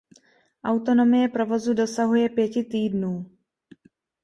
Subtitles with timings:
[0.63, 3.31] Autonomie provozu dosahuje pěti týdnů.